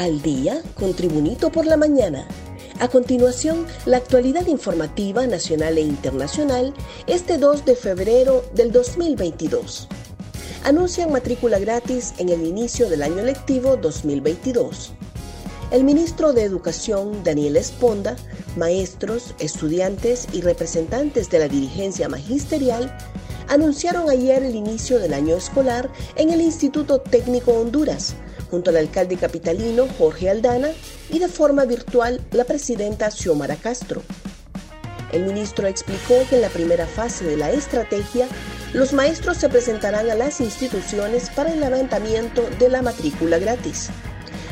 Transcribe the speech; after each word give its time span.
Al 0.00 0.22
día 0.22 0.62
con 0.76 0.94
Tribunito 0.94 1.52
por 1.52 1.66
la 1.66 1.76
mañana. 1.76 2.26
A 2.78 2.88
continuación, 2.88 3.66
la 3.84 3.98
actualidad 3.98 4.46
informativa 4.46 5.26
nacional 5.26 5.76
e 5.76 5.82
internacional 5.82 6.72
este 7.06 7.36
2 7.36 7.66
de 7.66 7.76
febrero 7.76 8.42
del 8.54 8.72
2022. 8.72 9.88
Anuncian 10.64 11.12
matrícula 11.12 11.58
gratis 11.58 12.14
en 12.16 12.30
el 12.30 12.46
inicio 12.46 12.88
del 12.88 13.02
año 13.02 13.22
lectivo 13.22 13.76
2022. 13.76 14.92
El 15.70 15.84
ministro 15.84 16.32
de 16.32 16.44
Educación, 16.44 17.22
Daniel 17.22 17.58
Esponda, 17.58 18.16
maestros, 18.56 19.34
estudiantes 19.38 20.28
y 20.32 20.40
representantes 20.40 21.28
de 21.28 21.40
la 21.40 21.48
dirigencia 21.48 22.08
magisterial 22.08 22.96
anunciaron 23.48 24.08
ayer 24.08 24.44
el 24.44 24.54
inicio 24.54 24.98
del 24.98 25.12
año 25.12 25.36
escolar 25.36 25.90
en 26.16 26.30
el 26.30 26.40
Instituto 26.40 27.00
Técnico 27.00 27.52
Honduras, 27.52 28.14
junto 28.50 28.70
al 28.70 28.76
alcalde 28.76 29.16
capitalino 29.16 29.86
Jorge 29.98 30.28
Aldana 30.28 30.70
y 31.10 31.18
de 31.18 31.28
forma 31.28 31.64
virtual 31.64 32.20
la 32.32 32.44
presidenta 32.44 33.10
Xiomara 33.10 33.56
Castro. 33.56 34.02
El 35.12 35.24
ministro 35.24 35.66
explicó 35.66 36.14
que 36.28 36.36
en 36.36 36.42
la 36.42 36.48
primera 36.48 36.86
fase 36.86 37.24
de 37.24 37.36
la 37.36 37.50
estrategia, 37.50 38.28
los 38.72 38.92
maestros 38.92 39.38
se 39.38 39.48
presentarán 39.48 40.08
a 40.08 40.14
las 40.14 40.40
instituciones 40.40 41.30
para 41.30 41.52
el 41.52 41.60
levantamiento 41.60 42.48
de 42.58 42.68
la 42.68 42.82
matrícula 42.82 43.38
gratis. 43.38 43.90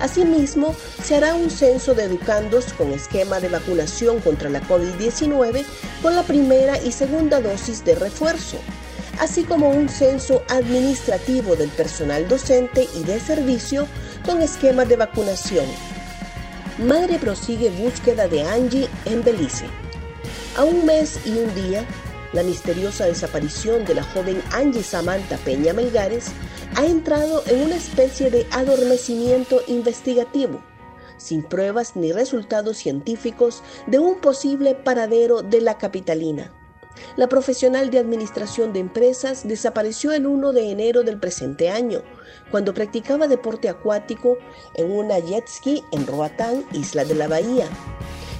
Asimismo, 0.00 0.74
se 1.02 1.16
hará 1.16 1.34
un 1.34 1.50
censo 1.50 1.94
de 1.94 2.04
educandos 2.04 2.72
con 2.72 2.92
esquema 2.92 3.40
de 3.40 3.48
vacunación 3.48 4.20
contra 4.20 4.50
la 4.50 4.60
COVID-19 4.62 5.64
con 6.02 6.14
la 6.14 6.22
primera 6.22 6.80
y 6.82 6.92
segunda 6.92 7.40
dosis 7.40 7.84
de 7.84 7.94
refuerzo, 7.94 8.58
así 9.20 9.44
como 9.44 9.70
un 9.70 9.88
censo 9.88 10.42
administrativo 10.48 11.56
del 11.56 11.70
personal 11.70 12.28
docente 12.28 12.88
y 12.94 13.04
de 13.04 13.20
servicio 13.20 13.86
con 14.24 14.42
esquemas 14.42 14.88
de 14.88 14.96
vacunación. 14.96 15.66
Madre 16.78 17.18
prosigue 17.18 17.70
búsqueda 17.70 18.26
de 18.28 18.42
Angie 18.42 18.88
en 19.04 19.22
Belice. 19.22 19.66
A 20.56 20.64
un 20.64 20.84
mes 20.86 21.18
y 21.24 21.30
un 21.30 21.54
día, 21.54 21.84
la 22.32 22.42
misteriosa 22.42 23.06
desaparición 23.06 23.84
de 23.84 23.94
la 23.94 24.02
joven 24.02 24.42
Angie 24.52 24.82
Samantha 24.82 25.36
Peña 25.38 25.72
Melgares 25.72 26.32
ha 26.76 26.84
entrado 26.84 27.44
en 27.46 27.62
una 27.62 27.76
especie 27.76 28.30
de 28.30 28.46
adormecimiento 28.50 29.62
investigativo, 29.68 30.60
sin 31.16 31.42
pruebas 31.42 31.94
ni 31.94 32.12
resultados 32.12 32.76
científicos 32.76 33.62
de 33.86 34.00
un 34.00 34.20
posible 34.20 34.74
paradero 34.74 35.42
de 35.42 35.60
la 35.60 35.78
capitalina. 35.78 36.52
La 37.16 37.28
profesional 37.28 37.90
de 37.90 37.98
administración 37.98 38.72
de 38.72 38.80
empresas 38.80 39.46
desapareció 39.46 40.12
el 40.12 40.26
1 40.26 40.52
de 40.52 40.70
enero 40.70 41.02
del 41.02 41.18
presente 41.18 41.70
año, 41.70 42.02
cuando 42.50 42.74
practicaba 42.74 43.28
deporte 43.28 43.68
acuático 43.68 44.36
en 44.74 44.90
una 44.90 45.18
jet 45.18 45.46
ski 45.46 45.82
en 45.92 46.06
Roatán, 46.06 46.64
isla 46.72 47.04
de 47.04 47.14
la 47.14 47.28
Bahía. 47.28 47.66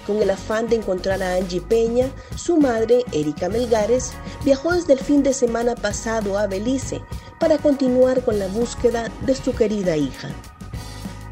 Con 0.07 0.21
el 0.21 0.31
afán 0.31 0.69
de 0.69 0.77
encontrar 0.77 1.23
a 1.23 1.35
Angie 1.35 1.61
Peña, 1.61 2.11
su 2.37 2.57
madre, 2.57 3.05
Erika 3.13 3.49
Melgares, 3.49 4.13
viajó 4.45 4.73
desde 4.73 4.93
el 4.93 4.99
fin 4.99 5.23
de 5.23 5.33
semana 5.33 5.75
pasado 5.75 6.39
a 6.39 6.47
Belice 6.47 7.01
para 7.41 7.59
continuar 7.59 8.23
con 8.23 8.39
la 8.39 8.49
búsqueda 8.49 9.11
de 9.25 9.35
su 9.35 9.55
querida 9.55 9.97
hija. 9.97 10.29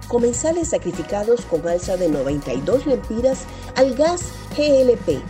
Comensales 0.09 0.71
sacrificados 0.71 1.43
con 1.43 1.67
alza 1.69 1.97
de 1.97 2.09
92 2.09 2.87
lempiras 2.87 3.41
al 3.77 3.95
gas 3.95 4.23
GLP 4.57 5.23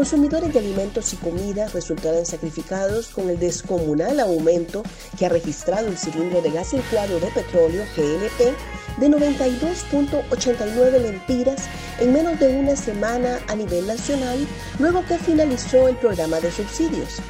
consumidores 0.00 0.50
de 0.54 0.60
alimentos 0.60 1.12
y 1.12 1.16
comida 1.16 1.68
resultarán 1.68 2.24
sacrificados 2.24 3.08
con 3.08 3.28
el 3.28 3.38
descomunal 3.38 4.18
aumento 4.18 4.82
que 5.18 5.26
ha 5.26 5.28
registrado 5.28 5.88
el 5.88 5.98
cilindro 5.98 6.40
de 6.40 6.50
gas 6.50 6.72
licuado 6.72 7.20
de 7.20 7.26
petróleo 7.26 7.84
GLP 7.94 8.98
de 8.98 9.08
92.89 9.10 11.02
lempiras 11.02 11.66
en 11.98 12.14
menos 12.14 12.40
de 12.40 12.48
una 12.48 12.76
semana 12.76 13.40
a 13.46 13.54
nivel 13.54 13.86
nacional 13.86 14.38
luego 14.78 15.04
que 15.04 15.18
finalizó 15.18 15.86
el 15.86 15.96
programa 15.96 16.40
de 16.40 16.50
subsidios. 16.50 17.20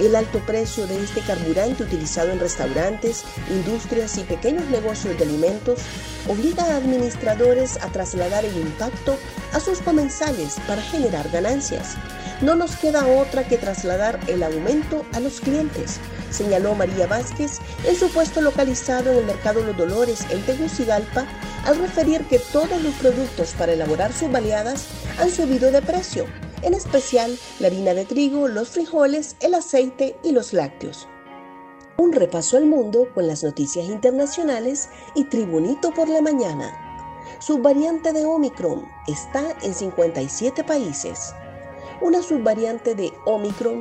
El 0.00 0.16
alto 0.16 0.40
precio 0.40 0.88
de 0.88 1.00
este 1.04 1.20
carburante 1.20 1.84
utilizado 1.84 2.32
en 2.32 2.40
restaurantes, 2.40 3.22
industrias 3.50 4.18
y 4.18 4.24
pequeños 4.24 4.64
negocios 4.66 5.16
de 5.16 5.24
alimentos 5.24 5.78
obliga 6.26 6.64
a 6.64 6.76
administradores 6.76 7.76
a 7.80 7.92
trasladar 7.92 8.44
el 8.44 8.56
impacto 8.56 9.16
a 9.52 9.60
sus 9.60 9.80
comensales 9.80 10.56
para 10.66 10.82
generar 10.82 11.28
ganancias. 11.30 11.96
No 12.40 12.54
nos 12.54 12.76
queda 12.76 13.06
otra 13.06 13.46
que 13.46 13.58
trasladar 13.58 14.18
el 14.26 14.42
aumento 14.42 15.04
a 15.12 15.20
los 15.20 15.40
clientes, 15.40 15.98
señaló 16.30 16.74
María 16.74 17.06
Vázquez 17.06 17.58
en 17.84 17.96
su 17.96 18.10
puesto 18.10 18.40
localizado 18.40 19.10
en 19.10 19.18
el 19.18 19.24
Mercado 19.26 19.62
Los 19.62 19.76
Dolores 19.76 20.26
en 20.30 20.42
Tegucigalpa 20.42 21.26
al 21.66 21.78
referir 21.78 22.24
que 22.24 22.38
todos 22.38 22.82
los 22.82 22.94
productos 22.94 23.52
para 23.58 23.72
elaborar 23.72 24.12
sus 24.12 24.30
baleadas 24.30 24.86
han 25.18 25.30
subido 25.30 25.70
de 25.70 25.82
precio 25.82 26.26
en 26.62 26.74
especial 26.74 27.38
la 27.58 27.68
harina 27.68 27.94
de 27.94 28.04
trigo, 28.04 28.48
los 28.48 28.68
frijoles, 28.68 29.36
el 29.40 29.54
aceite 29.54 30.16
y 30.22 30.32
los 30.32 30.52
lácteos. 30.52 31.08
Un 31.96 32.12
repaso 32.12 32.56
al 32.56 32.66
mundo 32.66 33.08
con 33.14 33.26
las 33.26 33.44
noticias 33.44 33.86
internacionales 33.86 34.88
y 35.14 35.24
Tribunito 35.24 35.92
por 35.92 36.08
la 36.08 36.22
mañana. 36.22 36.89
Subvariante 37.40 38.12
de 38.12 38.26
Omicron 38.26 38.86
está 39.08 39.56
en 39.62 39.72
57 39.72 40.62
países. 40.62 41.32
Una 42.02 42.22
subvariante 42.22 42.94
de 42.94 43.14
Omicron, 43.24 43.80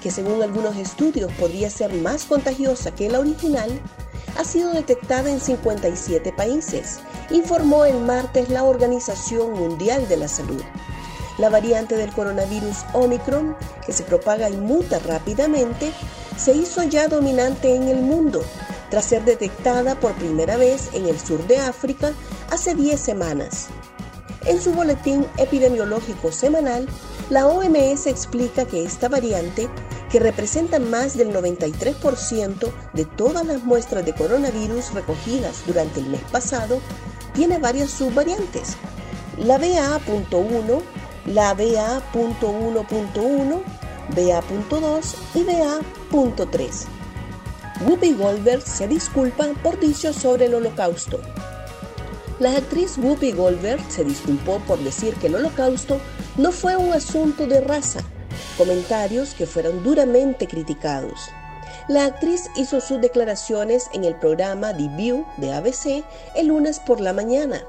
que 0.00 0.12
según 0.12 0.40
algunos 0.44 0.76
estudios 0.76 1.32
podría 1.32 1.70
ser 1.70 1.92
más 1.92 2.24
contagiosa 2.24 2.94
que 2.94 3.10
la 3.10 3.18
original, 3.18 3.68
ha 4.38 4.44
sido 4.44 4.70
detectada 4.70 5.28
en 5.28 5.40
57 5.40 6.32
países, 6.34 7.00
informó 7.30 7.84
el 7.84 7.98
martes 7.98 8.48
la 8.48 8.62
Organización 8.62 9.54
Mundial 9.54 10.06
de 10.06 10.16
la 10.16 10.28
Salud. 10.28 10.62
La 11.36 11.48
variante 11.48 11.96
del 11.96 12.12
coronavirus 12.12 12.84
Omicron, 12.92 13.56
que 13.84 13.92
se 13.92 14.04
propaga 14.04 14.48
y 14.50 14.56
muta 14.56 15.00
rápidamente, 15.00 15.92
se 16.36 16.54
hizo 16.54 16.84
ya 16.84 17.08
dominante 17.08 17.74
en 17.74 17.88
el 17.88 18.02
mundo 18.02 18.44
tras 18.90 19.06
ser 19.06 19.24
detectada 19.24 19.98
por 19.98 20.12
primera 20.14 20.56
vez 20.56 20.90
en 20.92 21.06
el 21.06 21.18
sur 21.18 21.46
de 21.46 21.58
África 21.58 22.12
hace 22.50 22.74
10 22.74 23.00
semanas. 23.00 23.68
En 24.46 24.60
su 24.60 24.72
boletín 24.72 25.26
epidemiológico 25.36 26.32
semanal, 26.32 26.88
la 27.28 27.46
OMS 27.46 28.06
explica 28.06 28.64
que 28.64 28.84
esta 28.84 29.08
variante, 29.08 29.68
que 30.10 30.18
representa 30.18 30.78
más 30.78 31.16
del 31.16 31.32
93% 31.32 32.72
de 32.94 33.04
todas 33.04 33.46
las 33.46 33.62
muestras 33.64 34.04
de 34.04 34.14
coronavirus 34.14 34.94
recogidas 34.94 35.62
durante 35.66 36.00
el 36.00 36.06
mes 36.06 36.22
pasado, 36.32 36.80
tiene 37.34 37.58
varias 37.58 37.90
subvariantes. 37.90 38.76
La 39.36 39.58
BA.1 39.58 40.82
la 41.26 41.52
BA.1.1, 41.54 43.62
BA.2 44.14 45.14
y 45.34 45.44
BA.3. 45.44 46.86
Whoopi 47.80 48.12
Goldberg 48.12 48.60
se 48.60 48.86
disculpa 48.86 49.48
por 49.62 49.80
dichos 49.80 50.14
sobre 50.14 50.44
el 50.46 50.54
holocausto. 50.54 51.18
La 52.38 52.54
actriz 52.54 52.98
Whoopi 52.98 53.32
Goldberg 53.32 53.80
se 53.90 54.04
disculpó 54.04 54.58
por 54.66 54.78
decir 54.80 55.14
que 55.14 55.28
el 55.28 55.36
holocausto 55.36 55.98
no 56.36 56.52
fue 56.52 56.76
un 56.76 56.92
asunto 56.92 57.46
de 57.46 57.62
raza, 57.62 58.00
comentarios 58.58 59.32
que 59.32 59.46
fueron 59.46 59.82
duramente 59.82 60.46
criticados. 60.46 61.30
La 61.88 62.04
actriz 62.04 62.50
hizo 62.54 62.82
sus 62.82 63.00
declaraciones 63.00 63.88
en 63.94 64.04
el 64.04 64.14
programa 64.14 64.76
The 64.76 64.88
View 64.88 65.24
de 65.38 65.54
ABC 65.54 66.04
el 66.36 66.48
lunes 66.48 66.80
por 66.80 67.00
la 67.00 67.14
mañana. 67.14 67.64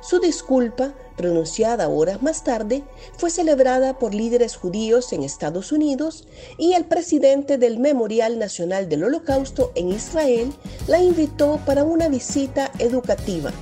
Su 0.00 0.20
disculpa 0.20 0.94
pronunciada 1.18 1.88
horas 1.88 2.22
más 2.22 2.44
tarde, 2.44 2.84
fue 3.18 3.30
celebrada 3.30 3.98
por 3.98 4.14
líderes 4.14 4.56
judíos 4.56 5.12
en 5.12 5.24
Estados 5.24 5.72
Unidos 5.72 6.26
y 6.56 6.72
el 6.72 6.84
presidente 6.84 7.58
del 7.58 7.78
Memorial 7.78 8.38
Nacional 8.38 8.88
del 8.88 9.04
Holocausto 9.04 9.72
en 9.74 9.88
Israel 9.88 10.52
la 10.86 11.02
invitó 11.02 11.60
para 11.66 11.82
una 11.82 12.08
visita 12.08 12.70
educativa. 12.78 13.52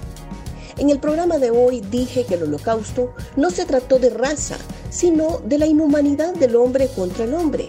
En 0.77 0.91
el 0.91 0.99
programa 0.99 1.39
de 1.39 1.51
hoy 1.51 1.81
dije 1.81 2.25
que 2.25 2.35
el 2.35 2.43
holocausto 2.43 3.15
no 3.35 3.49
se 3.51 3.65
trató 3.65 3.99
de 3.99 4.11
raza, 4.11 4.59
sino 4.91 5.39
de 5.39 5.59
la 5.59 5.67
inhumanidad 5.67 6.35
del 6.35 6.55
hombre 6.55 6.89
contra 6.89 7.25
el 7.25 7.33
hombre. 7.33 7.69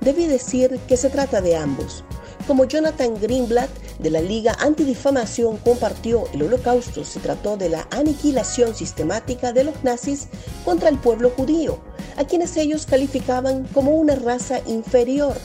Debí 0.00 0.26
decir 0.26 0.80
que 0.88 0.96
se 0.96 1.10
trata 1.10 1.42
de 1.42 1.56
ambos. 1.56 2.04
Como 2.46 2.64
Jonathan 2.64 3.20
Greenblatt 3.20 3.68
de 3.98 4.10
la 4.10 4.20
Liga 4.20 4.56
Antidifamación 4.60 5.56
compartió 5.58 6.24
el 6.32 6.42
holocausto, 6.42 7.04
se 7.04 7.20
trató 7.20 7.56
de 7.56 7.68
la 7.68 7.86
aniquilación 7.90 8.74
sistemática 8.74 9.52
de 9.52 9.64
los 9.64 9.82
nazis 9.82 10.28
contra 10.64 10.88
el 10.88 10.98
pueblo 10.98 11.30
judío, 11.30 11.78
a 12.16 12.24
quienes 12.24 12.56
ellos 12.56 12.86
calificaban 12.86 13.64
como 13.74 13.92
una 13.92 14.14
raza 14.14 14.60
inferior. 14.66 15.36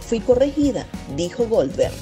Fui 0.00 0.20
corregida, 0.20 0.86
dijo 1.16 1.46
Goldberg. 1.46 1.94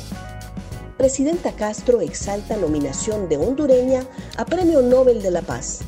Presidenta 0.96 1.52
Castro 1.52 2.00
exalta 2.00 2.56
nominación 2.56 3.28
de 3.28 3.36
hondureña 3.36 4.04
a 4.36 4.44
Premio 4.44 4.82
Nobel 4.82 5.22
de 5.22 5.30
la 5.30 5.42
Paz. 5.42 5.80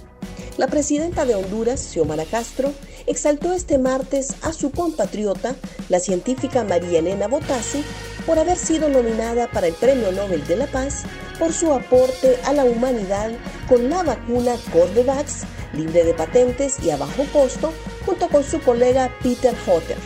La 0.57 0.69
presidenta 0.69 1.25
de 1.25 1.35
Honduras, 1.35 1.81
Xiomara 1.81 2.25
Castro, 2.27 2.73
exaltó 3.11 3.53
este 3.53 3.79
martes 3.79 4.35
a 4.43 4.53
su 4.53 4.71
compatriota, 4.71 5.55
la 5.89 5.99
científica 5.99 6.63
María 6.65 7.01
Elena 7.01 7.27
Botassi, 7.27 7.85
por 8.25 8.39
haber 8.39 8.57
sido 8.57 8.89
nominada 8.89 9.51
para 9.51 9.67
el 9.67 9.75
Premio 9.75 10.13
Nobel 10.13 10.47
de 10.47 10.57
la 10.57 10.67
Paz 10.67 11.03
por 11.39 11.53
su 11.53 11.73
aporte 11.73 12.39
a 12.45 12.53
la 12.53 12.65
humanidad 12.65 13.33
con 13.69 13.91
la 13.91 14.03
vacuna 14.03 14.53
Corbevax, 14.73 15.43
libre 15.73 16.05
de 16.05 16.15
patentes 16.15 16.79
y 16.85 16.91
a 16.91 16.97
bajo 16.97 17.25
costo, 17.33 17.73
junto 18.07 18.29
con 18.29 18.45
su 18.45 18.61
colega 18.61 19.11
Peter 19.23 19.55
Hotter. 19.67 19.97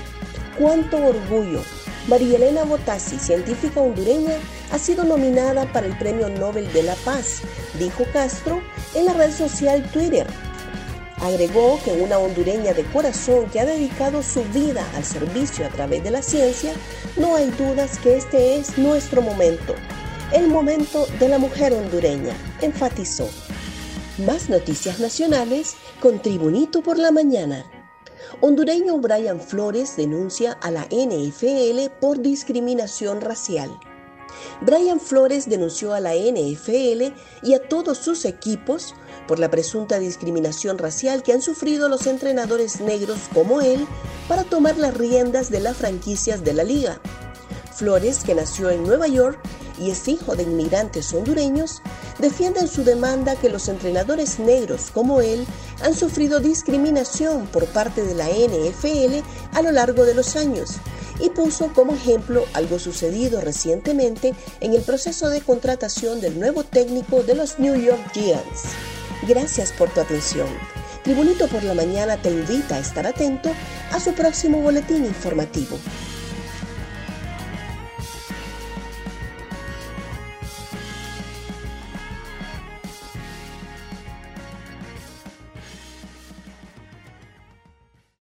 ¡Cuánto 0.59 0.97
orgullo! 0.97 1.61
María 2.09 2.37
Elena 2.37 2.65
Botassi, 2.65 3.19
científica 3.19 3.81
hondureña, 3.81 4.35
ha 4.71 4.79
sido 4.79 5.05
nominada 5.05 5.71
para 5.73 5.87
el 5.87 5.99
Premio 5.99 6.29
Nobel 6.29 6.73
de 6.73 6.83
la 6.83 6.95
Paz, 6.97 7.41
dijo 7.79 8.05
Castro 8.13 8.63
en 8.95 9.07
la 9.07 9.15
red 9.15 9.33
social 9.33 9.83
Twitter. 9.91 10.27
Agregó 11.25 11.81
que 11.83 11.91
una 11.91 12.19
hondureña 12.19 12.75
de 12.75 12.85
corazón 12.85 13.47
que 13.47 13.59
ha 13.59 13.65
dedicado 13.65 14.23
su 14.23 14.45
vida 14.53 14.87
al 14.95 15.05
servicio 15.05 15.65
a 15.65 15.71
través 15.71 16.05
de 16.05 16.11
la 16.11 16.21
ciencia, 16.21 16.75
no 17.17 17.35
hay 17.35 17.49
dudas 17.53 17.99
que 17.99 18.19
este 18.19 18.57
es 18.57 18.77
nuestro 18.77 19.23
momento, 19.23 19.75
el 20.35 20.49
momento 20.49 21.07
de 21.19 21.31
la 21.31 21.39
mujer 21.39 21.73
hondureña, 21.73 22.35
enfatizó. 22.61 23.27
Más 24.27 24.51
noticias 24.51 25.01
nacionales 25.01 25.77
con 25.99 26.21
Tribunito 26.21 26.83
por 26.83 26.99
la 26.99 27.11
Mañana. 27.11 27.65
Hondureño 28.43 28.99
Brian 28.99 29.41
Flores 29.41 29.97
denuncia 29.97 30.53
a 30.61 30.71
la 30.71 30.83
NFL 30.91 31.91
por 32.03 32.21
discriminación 32.21 33.23
racial. 33.23 33.71
Brian 34.61 35.01
Flores 35.01 35.49
denunció 35.49 35.95
a 35.95 36.01
la 36.01 36.15
NFL 36.15 37.15
y 37.43 37.55
a 37.55 37.69
todos 37.69 37.99
sus 37.99 38.25
equipos 38.25 38.95
por 39.27 39.39
la 39.39 39.51
presunta 39.51 39.99
discriminación 39.99 40.79
racial 40.79 41.23
que 41.23 41.33
han 41.33 41.43
sufrido 41.43 41.89
los 41.89 42.07
entrenadores 42.07 42.81
negros 42.81 43.19
como 43.33 43.61
él 43.61 43.87
para 44.29 44.45
tomar 44.45 44.77
las 44.77 44.97
riendas 44.97 45.51
de 45.51 45.61
las 45.61 45.77
franquicias 45.77 46.45
de 46.45 46.53
la 46.53 46.65
liga. 46.65 47.01
Flores, 47.75 48.23
que 48.25 48.35
nació 48.35 48.71
en 48.71 48.85
Nueva 48.85 49.09
York 49.09 49.39
y 49.79 49.91
es 49.91 50.07
hijo 50.07 50.37
de 50.37 50.45
inmigrantes 50.45 51.13
hondureños, 51.13 51.83
defiende 52.19 52.61
en 52.61 52.69
su 52.69 52.85
demanda 52.85 53.35
que 53.35 53.49
los 53.49 53.69
entrenadores 53.69 54.39
negros 54.39 54.91
como 54.93 55.21
él 55.21 55.45
han 55.83 55.95
sufrido 55.95 56.39
discriminación 56.39 57.47
por 57.49 57.67
parte 57.67 58.05
de 58.05 58.15
la 58.15 58.29
NFL 58.29 59.25
a 59.53 59.63
lo 59.63 59.73
largo 59.73 60.05
de 60.05 60.15
los 60.15 60.37
años 60.37 60.79
y 61.21 61.31
puso 61.31 61.73
como 61.73 61.95
ejemplo 61.95 62.45
algo 62.53 62.79
sucedido 62.79 63.41
recientemente 63.41 64.35
en 64.61 64.75
el 64.75 64.83
proceso 64.83 65.31
de 65.31 65.41
contratación 65.41 66.21
del 66.21 66.39
nuevo 66.39 66.65
técnico 66.65 67.23
de 67.23 67.35
los 67.35 67.59
New 67.59 67.75
York 67.77 68.03
Giants. 68.13 68.65
Gracias 69.27 69.73
por 69.73 69.91
tu 69.91 70.01
atención. 70.01 70.49
Tribunito 71.03 71.49
por 71.49 71.63
la 71.65 71.75
Mañana 71.75 72.17
te 72.17 72.31
invita 72.31 72.77
a 72.77 72.79
estar 72.79 73.07
atento 73.07 73.51
a 73.93 74.01
su 74.01 74.13
próximo 74.15 74.61
boletín 74.61 75.05
informativo. 75.05 75.79